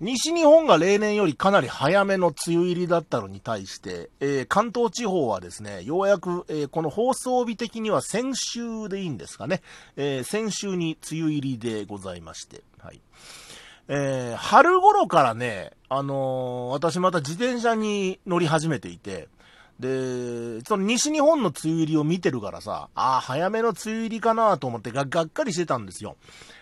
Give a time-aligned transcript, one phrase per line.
[0.00, 9.60] 西日本が例年よりかなり早めの梅雨入りだったのに対して、えー関東地方はですね、ようやく、えーこの放送日的には先週でいいんですかね、
[9.96, 13.00] えー先週に梅雨入りでございまして、はい。
[13.88, 19.28] えー春頃からね、あのー私また自転車に乗り始めていて、
[19.80, 26.16] で、その西日本の梅雨入りを見てるからさ、ああ、早めの梅雨入りかなと思ってががっかりしてたんですよ。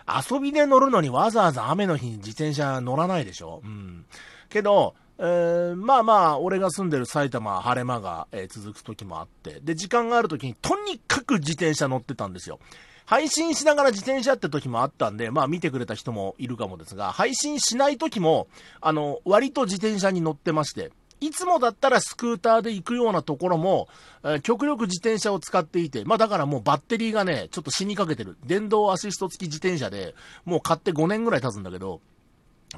[0.06, 3.60] 遊びで乗るのにわざわざ雨の日に自転車乗らないでしょ。
[3.64, 4.06] うん。
[4.48, 12.60] けど、えーまあまあ、俺が住んでる埼玉は、晴れ間が、えー続く時もあって、で、時間がある時にとにかく自転車乗ってたんですよ。
[13.04, 18.48] 配信しながら自転車って時もあったんで、まあ見てくれた人もいるかもですが、配信しない時も、
[18.82, 23.88] あの、割と自転車に乗ってまして、いつもだったらスクーターで行くようなところも、
[24.22, 28.36] えー極力自転車を使っていて、まあだからもうバッテリーがね、ちょっと死にかけてる。
[28.44, 32.00] 電動アシスト付き自転車で、もう買って5年ぐらい経つんだけど、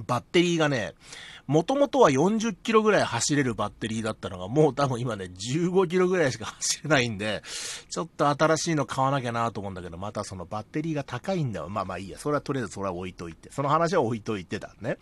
[0.07, 0.95] バッテリーがね、
[1.51, 7.43] もともとは40キロぐらい走れるバッテリーだったのが、もう多分今ね、15キロぐらいしか走れないんで、
[7.91, 11.69] ちょっと新しいの買わなきゃなと思うんだけど、またそのバッテリーが高いんだよ。
[11.69, 12.19] まあまあいいや。
[12.19, 13.51] それはとりあえずそれは置いといて。
[13.51, 14.99] その話は置いといてだね。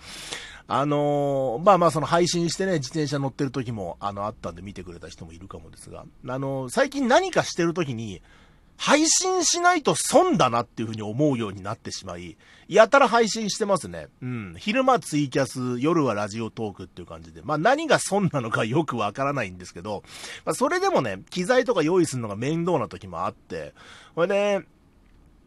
[0.69, 8.23] あのーまあまあその配信してね、自転車乗ってる時も、あの、あったんで見てくれた人もいるかもですが、あのー最近何かしてる時に、
[8.79, 14.07] 配信しないと損だなっていうふうに思うようになってしまい、やたら配信してますね。
[14.23, 14.55] うん。
[14.57, 17.43] 昼間ツイキャス、夜はラジオトークっていう感じで。
[17.43, 20.05] まあ何が損なのかよくわからないんですけど、
[20.45, 23.75] まあそれでもね、機材とか用意するのが面倒な時もあって、
[24.15, 24.61] これで、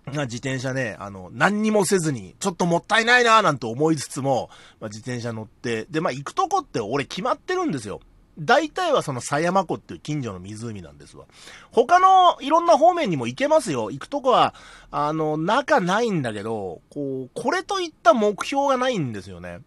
[0.06, 4.50] ま自転車ね、あの、何にもせずに、ちょっともったいないなーなんて思いつつも、
[4.82, 8.02] まあ、自転車乗って、で、まあ行くとこって俺決まってるんですよ。
[8.42, 11.26] 大体はその狭山湖っていう近所の湖なんですわ。
[11.72, 13.92] 他のいろんな方面にも行けますよ。
[13.92, 14.56] 行くとこは、
[14.90, 19.60] あの、中ないんだけど、こう、これといった目標がないんですよね。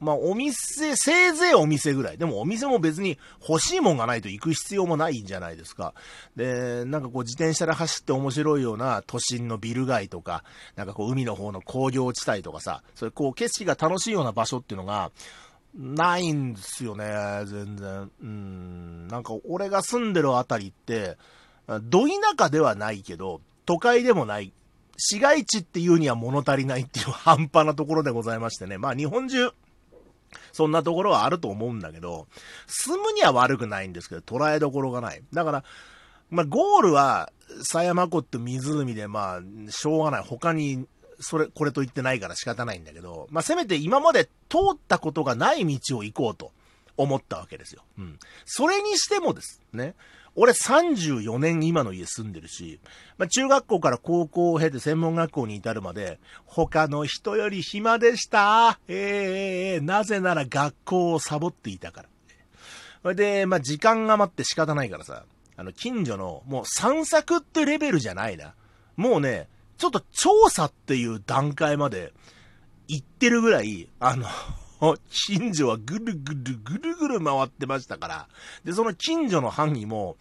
[0.00, 2.18] まあ、お店、せいぜいお店ぐらい。
[2.18, 5.92] でもお店も別に欲しいもんがないと行く必要もないんじゃないですか。
[6.36, 10.42] で、なんかこう自転車で走って面白いような都心のビル街とか、
[10.74, 15.10] なんかこう海の方の工業地帯とかさ、それこう景色が楽しいような場所っていうのが、
[15.74, 17.04] ないんですよね、
[17.46, 18.10] 全然。
[18.22, 21.16] うん、なんか俺が住んでるあたりって、
[21.82, 24.52] ど田舎ではないけど、都会でもない。
[24.96, 28.76] 市街地っていうには物足りないっていう半端なところでございましてね。
[28.76, 29.50] まあ日本中、
[30.52, 32.26] そんなところはあると思うんだけど、
[32.66, 35.22] 住むには悪くないんですけど、捉えどころがない。
[35.32, 35.64] だから、
[36.30, 37.32] まあゴールは、
[37.62, 40.24] 狭山湖って湖で、まあ、しょうがない。
[40.24, 40.86] 他に、
[41.20, 46.52] それ、これと言ってないから仕方ないんだけど、まあせめて今まで通ったことがない道を行こうと
[46.96, 47.82] 思ったわけですよ。
[47.98, 48.18] うん。
[48.44, 49.94] それにしてもですね、
[50.36, 52.80] 俺34年今の家住んでるし、
[53.18, 58.78] まあ、中学校から高校を経て専門学校に至るまで、他の人より暇でした。
[58.88, 62.08] えーえーなぜなら学校をサボっていたから。
[63.02, 65.24] それで、まあ、時間が待って仕方ないからさ、
[65.56, 68.54] あの、近所の、もう散策ってレベルじゃないな。
[68.96, 69.48] もうね、
[69.80, 72.12] ちょっと調査っていう段階まで
[72.86, 74.26] 行ってるぐらい、あの、
[75.10, 78.28] 近所はぐるぐるぐるぐる回ってましたから。
[78.62, 80.16] で、その近所の範囲も、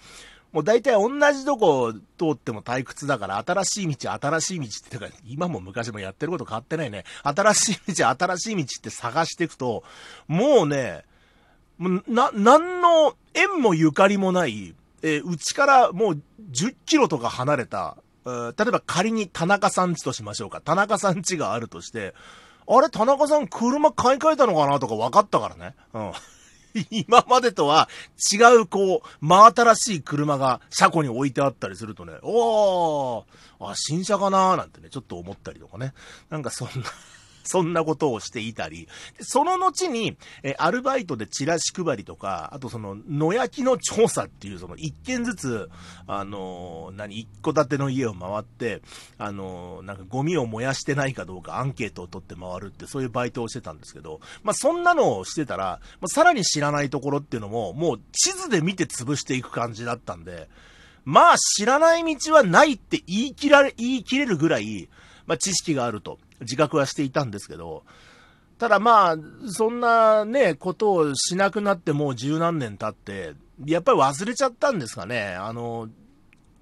[0.53, 1.99] もう大体同じとこ通
[2.33, 7.03] っても退屈だから、新しい道、新しい道って、か今も昔もやってること変わってないね。
[7.23, 9.83] 新しい道、新しい道って探していくと、
[10.29, 11.03] もうね、
[11.77, 16.21] もうな、なんの縁もゆかりもない、えーうちからもう
[16.51, 17.97] 10キロとか離れた、
[18.57, 20.61] 例えば仮に田中さん家としましょうか。
[20.61, 22.13] 田中さん家があるとして、
[22.67, 25.75] あれ、田中さん車買い替えたのかなとか分かったからね。
[25.93, 26.11] うん。
[26.91, 27.89] 今までとは
[28.31, 33.23] 違う、こう、真新しい車が車庫に置いてあったりするとね、おー、
[33.59, 35.93] あ、新車かなーなんてね、ちょっと思ったりとかね。
[36.29, 36.73] なんかそんな、
[37.49, 38.87] そんなことをしていたり、
[39.19, 45.69] その後に、えアルバイトでチラシ配りとか、あとその、野焼きの調査っていう、その、一軒ずつ、
[46.05, 48.83] あの何、一戸建ての家を回って、
[49.17, 60.47] あのなんかゴミを燃やしてないかどうかアンケートを取って回るって、そういうバイトをしてたんですけど、まあ、そんなのをしてたら、まあ、さらに知らないところっていうのも、もう地図で見て潰していく感じだったんで、
[61.05, 64.89] まあ、知らない道はないって言い切られ、言い切れるぐらい、
[65.29, 67.83] まあ、知識があると自覚はしていたんですけど、
[68.57, 69.17] ただまあ、
[69.47, 75.35] そんなね、ことをしなくなってもう十何年経って、やっぱり忘れちゃったんですかね。
[75.35, 75.87] あの、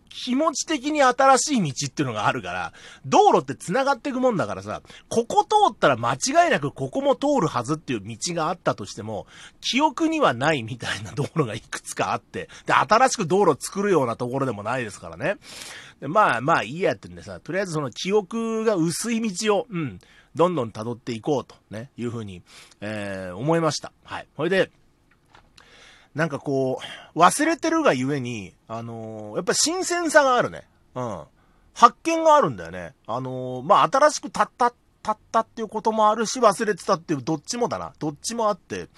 [0.09, 2.73] 気持ち的に新しい道っていうのがあるから、
[3.05, 9.27] 道路って繋がっていくもんだからさ、ここ通ったら間違いなくここも通るはずっていう道があったとしても、
[9.61, 15.37] 記憶にはないみたいな道路がいくつかあって、で、新しく道路作るようなところでもないですからね。
[15.99, 19.99] でまあまあいいやってんでさ、とりあえずその記憶が薄い道を、うん、
[20.35, 22.43] どんどん辿っていこうとね、いうふうに、
[22.79, 23.91] えー、思いました。
[24.03, 24.27] はい。
[24.35, 24.71] それで、
[26.17, 26.79] なんかこ
[27.15, 30.67] う、忘れてるがゆえに、あのー、やっぱ新鮮さがあるね。
[30.95, 31.23] うん。
[31.75, 32.95] 発見があるんだよね。
[33.05, 34.73] あのー、まあ、新しくたった、
[35.03, 37.93] たったっていうこともあるし、忘れてたっていう、どっちもだな。
[37.99, 38.89] どっちもあって、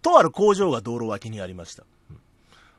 [0.00, 1.82] とある工場が道路脇にありました。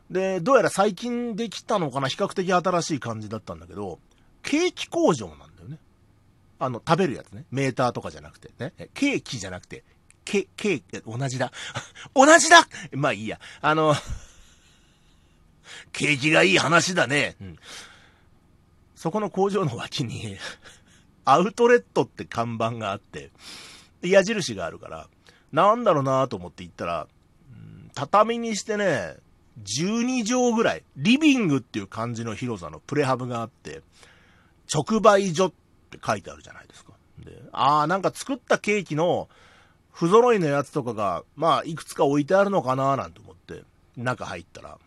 [0.09, 3.99] で、どうやら最近できたのかな比較的新しい感じだったんだけど、
[4.41, 5.79] ケーキ工場なんだよね。
[6.59, 7.43] あの、食べるやつね。
[7.51, 8.71] メーターとかじゃなくてね。
[8.93, 9.83] ケーキじゃなくて、
[10.25, 11.51] ケ、ケーキ、同じだ。
[12.13, 13.39] 同じだまあいいや。
[13.61, 13.95] あの、
[15.93, 17.35] 景気がいい話だね。
[17.39, 17.57] うん。
[18.95, 20.37] そこの工場の脇に
[21.25, 23.31] アウトレットって看板があって、
[24.01, 25.07] 矢印があるから、
[25.51, 27.07] なんだろうなと思って行ったら、
[27.51, 29.15] うん、畳にしてね、
[29.63, 33.83] 12畳ぐらい、リビングっていう感じの広さのプレハブがあって、
[34.73, 35.51] 直売所っ
[35.91, 36.93] て書いてあるじゃないですか。
[37.19, 39.29] で、ああ、なんか作ったケーキの
[39.95, 43.63] 不揃いのやつとかが、まあ、いくつか置いてあるのかななんて思って、
[43.95, 44.77] 中入ったら、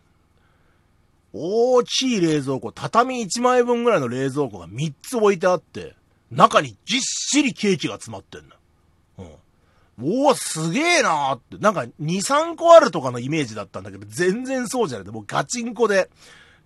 [1.33, 5.95] 大きい冷蔵庫、畳1枚分ぐらいの冷蔵庫が3つ置いてあって、
[6.29, 8.55] 中にぎっしりケーキが詰まってんだ。
[9.97, 10.21] うん。
[10.21, 11.57] おお、すげえなーって。
[11.57, 15.07] なんか2、3個あるとかのイメージだったんだけど、全然そうじゃない。
[15.07, 16.11] もうガチンコで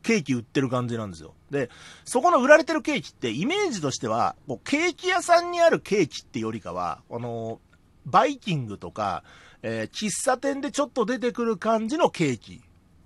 [0.02, 1.34] ケーキ売ってる感じなんですよ。
[1.50, 1.70] で、
[2.04, 7.62] そこの売られてるケーキってイメージとしては、もうケーキ屋さんにあるケーキってよりかは、あの
[8.06, 9.24] バイキングとか、
[9.62, 12.62] えー、喫茶店でちょっと出てくる感じのケーキ。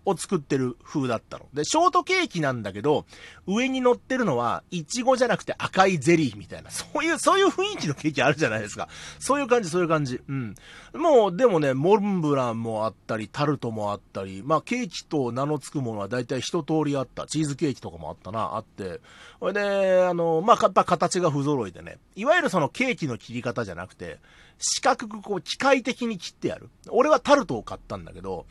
[0.07, 1.45] を作ってる風だったの。
[1.53, 3.05] で、ショートケーキなんだけど、
[3.45, 8.87] 上に乗ってるのは、イチゴじゃなくて赤いゼリーみたいな、そういう、そういう雰囲気のケーキあるじゃないですか。
[9.19, 10.21] そういう感じ、そういう感じ。
[10.25, 10.55] うん。
[10.93, 17.27] もう、でもね、モンブランもあったり、タルトもあったり、まあ、ケーキと名の付くものは大体一通りあった。
[17.27, 19.01] チーズケーキとかもあったな、あって。
[19.41, 24.19] それで、あの、まあ、やっぱ形が不揃いでね、いわゆるそのケーキの切り方じゃなくて、
[24.59, 26.69] 四角くこう機械的に切ってやる。
[26.89, 28.45] 俺はタルトを買ったんだけど、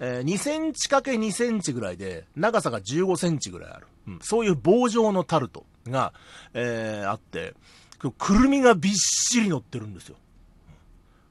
[0.00, 3.86] えー、2センチかけ2センチぐらいで、長さが15センチぐらいある。
[4.06, 6.12] うん、そういう棒状のタルトが、
[6.54, 7.54] えー、あって、
[8.16, 10.16] くるみがびっしり乗ってるんですよ。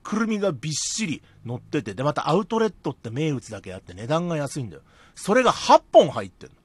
[0.04, 4.82] くるみがびっしり乗ってて、で、またアウトレットって名物だけあって値段が安いんだよ。
[5.16, 6.58] それが8本入ってるの。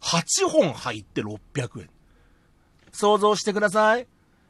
[0.00, 1.90] 8本入って600円。
[2.92, 4.06] 想像してください。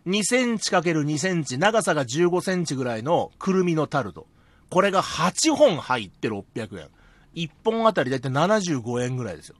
[0.06, 4.26] 2センチ ×2 センチ、長さが15センチぐらいのくるみのタルト。
[4.70, 6.88] これが8本入って600円。
[7.34, 9.56] 1本あたりだいたい75円ぐらいですよ。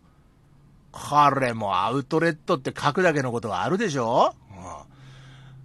[0.92, 4.56] これもアウトレットって書くだけのことがあるでしょ、うん、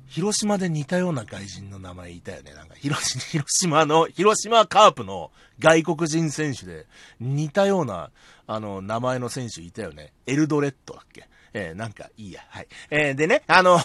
[0.07, 2.53] 広島で似たような外人の名前いたよね。
[2.53, 6.85] なんか広、 広島の、広島カープの外国人選手で
[7.21, 8.11] 似たような、
[8.45, 10.11] あの、名前の選手いたよね。
[10.27, 11.29] エルドレットだっけ？
[11.53, 12.41] えー、なんかいいや。
[12.49, 12.67] はい。
[12.89, 13.79] えー、でね、あの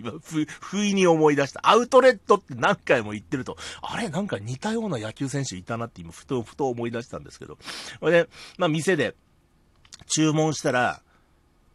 [0.00, 1.60] 今、ふ、不意に思い出した。
[1.62, 4.08] アウトレットって何回も言ってると、あれ？
[4.08, 7.58] なんか似たような野球選手いたなって今、ふと、ふと思い出したんですけど。
[8.00, 9.14] これで、まあ、店で
[10.06, 11.02] 注文したら、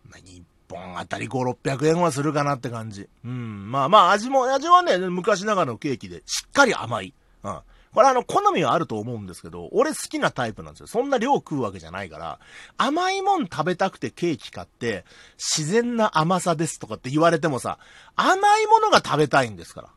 [0.09, 3.07] まあ、日本あたり5、600円はするかなって感じ。
[3.23, 3.71] うん。
[3.71, 7.13] まあまあ、味も、味はね、昔ながらのケーキで、しっかり甘い。
[7.43, 7.59] うん。
[7.95, 10.87] これあの、好みはあると思うんですけど、俺好きなタイプなんですよ。
[10.87, 12.39] そんな量食うわけじゃないから、
[12.77, 15.05] 甘いもん食べたくてケーキ買って、
[15.37, 17.79] 自然な甘さですとかって言われてもさ、
[18.17, 19.89] 甘いものが食べたいんですから。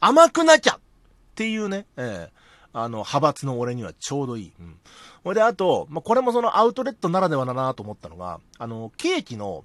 [0.00, 0.80] 甘くなきゃっ
[1.36, 2.32] ていうね、ええ、
[2.72, 4.52] あの、派閥の俺にはちょうどいい。
[4.58, 4.76] うん。
[5.22, 9.64] ほいで、あと、まあ、これもそのアウトレットならではだなと思ったのが、あの、ケーキの、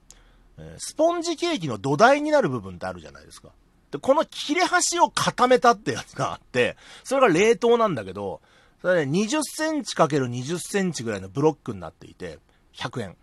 [0.60, 3.50] えスポンジケーキの土台になる部分ってあるじゃないですか。
[3.91, 8.41] で、この切れ端を固めたってやつがあって、それが冷凍なんだけど、
[8.81, 12.39] それね、20センチ ×20 センチぐらいのブロックになっていて、
[12.75, 13.17] 100円。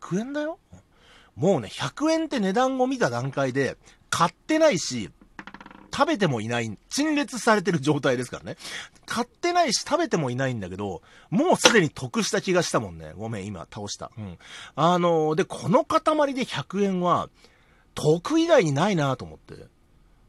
[0.00, 0.58] 100円だよ？
[1.34, 3.76] もうね、100円って値段を見た段階で、
[4.08, 5.10] 買ってないし、
[5.92, 8.56] 食べてもいない、陳列されてる状態ですからね。
[9.06, 13.12] 買ってないし食べてもいないんだけど、もうすでに得した気がしたもんね。
[13.16, 14.10] ごめん、今倒した。
[14.16, 14.38] うん。
[14.74, 16.00] あのー、で、この塊
[16.34, 17.28] で100円は、
[17.96, 19.54] 得以外にないなと思って、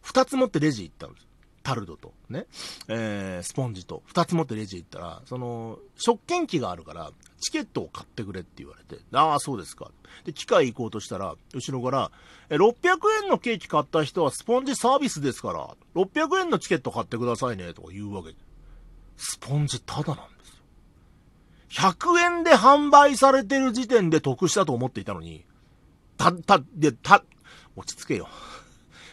[0.02, 1.28] 二つ持ってレジ行ったんです。
[1.64, 2.46] タルドと、ね、
[2.88, 9.92] えー、スポンジと、二つ持ってレジ行ったら、その、食券機があるから、チケットを買ってくれって言われて、ああ、そうですか。
[10.24, 12.12] で、機械行こうとしたら、後ろから、
[12.50, 12.74] え、600
[13.24, 18.38] 円のケーキ買った人はスポンジサービスですから、600円のチケット買ってくださいね、とか言うわけで。
[19.18, 21.92] スポンジタダなんですよ。
[21.92, 25.44] 100円で販売されてる時点で得したと思っていたのに、
[26.18, 27.26] た、た、で、た、
[27.77, 28.27] 落ち着けよ。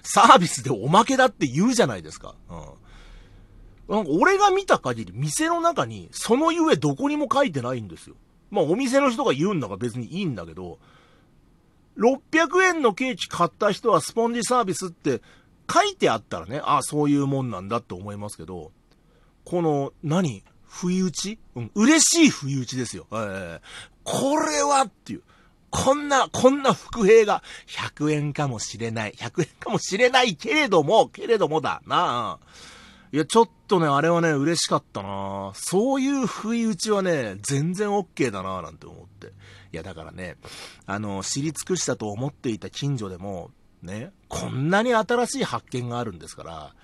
[0.02, 2.34] サービスでおまけだって言うじゃないですか。
[2.50, 3.94] うん。
[3.96, 8.16] なんか俺が見た限り、店の中に、そのゆえどこにも書いてないんですよ。
[8.50, 10.78] まあお店の人が言うんだから別にいいんだけど、
[11.98, 15.22] 600円のケーキ買った人はスポンジサービスって
[15.72, 18.72] 書いてあったらね、ああ、そういうもんなんだって思いますけど、
[19.44, 20.42] この、何？
[20.66, 21.38] 不意打ち？
[21.54, 23.06] うん、嬉しい不意打ちですよ。
[23.12, 23.60] えー、
[24.02, 25.22] これはっていう。
[25.74, 29.12] こんな、こんな伏兵が100円かもしれない。
[29.18, 32.46] 100円かもしれないけれども、けれどもだなあ。
[33.12, 39.32] いや、ちょっとね、あれはね、嬉しかったなそういう不意打ちはね、全然 OK だななんて思って。
[39.72, 40.36] いや、だからね、
[40.86, 43.50] あの、知り尽くしたと思っていた近所でも、
[43.82, 46.74] ね、こんなに新しい発見があるんですから、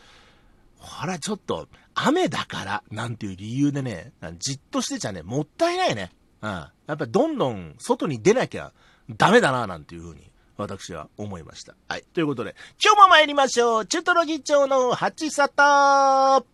[0.79, 6.11] ほら、ちょっと、雨だから、なんていう理由でね、じっとしてちゃね、もったいないね。
[6.43, 6.51] うん。
[6.51, 8.73] やっぱりどんどん外に出なきゃ
[9.17, 11.75] ダメだな、なんていうふうに、私は思いました。
[11.89, 12.05] はい。
[12.13, 13.87] ということで、今日も参りましょう。
[13.87, 16.45] チュトロ議長の八里